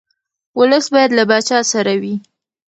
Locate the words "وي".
2.01-2.15